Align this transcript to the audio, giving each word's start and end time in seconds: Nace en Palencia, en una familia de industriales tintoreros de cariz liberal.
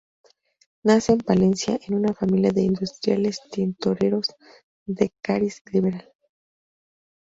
Nace 0.81 1.11
en 1.11 1.19
Palencia, 1.19 1.79
en 1.87 1.93
una 1.93 2.15
familia 2.15 2.49
de 2.49 2.63
industriales 2.63 3.39
tintoreros 3.51 4.33
de 4.87 5.13
cariz 5.21 5.61
liberal. 5.71 6.11